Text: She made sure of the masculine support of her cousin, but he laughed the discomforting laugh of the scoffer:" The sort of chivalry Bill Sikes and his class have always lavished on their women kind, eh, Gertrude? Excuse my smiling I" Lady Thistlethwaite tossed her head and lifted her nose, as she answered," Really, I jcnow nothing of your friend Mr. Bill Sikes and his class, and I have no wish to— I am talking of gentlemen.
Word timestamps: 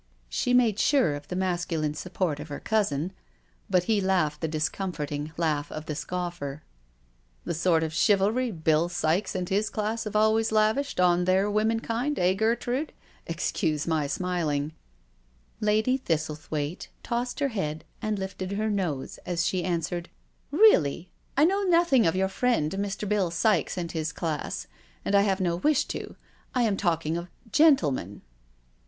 She 0.29 0.51
made 0.51 0.79
sure 0.79 1.13
of 1.13 1.27
the 1.27 1.35
masculine 1.35 1.93
support 1.93 2.39
of 2.39 2.47
her 2.47 2.59
cousin, 2.59 3.13
but 3.69 3.83
he 3.83 4.01
laughed 4.01 4.41
the 4.41 4.47
discomforting 4.47 5.31
laugh 5.37 5.71
of 5.71 5.85
the 5.85 5.93
scoffer:" 5.93 6.63
The 7.45 7.53
sort 7.53 7.83
of 7.83 7.93
chivalry 7.93 8.49
Bill 8.49 8.89
Sikes 8.89 9.35
and 9.35 9.47
his 9.47 9.69
class 9.69 10.05
have 10.05 10.15
always 10.15 10.51
lavished 10.51 10.99
on 10.99 11.25
their 11.25 11.51
women 11.51 11.81
kind, 11.81 12.17
eh, 12.17 12.33
Gertrude? 12.33 12.93
Excuse 13.27 13.85
my 13.85 14.07
smiling 14.07 14.71
I" 15.61 15.65
Lady 15.65 15.99
Thistlethwaite 15.99 16.87
tossed 17.03 17.39
her 17.39 17.49
head 17.49 17.85
and 18.01 18.17
lifted 18.17 18.53
her 18.53 18.71
nose, 18.71 19.19
as 19.23 19.45
she 19.45 19.63
answered," 19.63 20.09
Really, 20.49 21.11
I 21.37 21.45
jcnow 21.45 21.69
nothing 21.69 22.07
of 22.07 22.15
your 22.15 22.27
friend 22.27 22.71
Mr. 22.71 23.07
Bill 23.07 23.29
Sikes 23.29 23.77
and 23.77 23.91
his 23.91 24.11
class, 24.11 24.65
and 25.05 25.13
I 25.13 25.21
have 25.21 25.39
no 25.39 25.57
wish 25.57 25.85
to— 25.89 26.15
I 26.55 26.63
am 26.63 26.75
talking 26.75 27.17
of 27.17 27.27
gentlemen. 27.51 28.23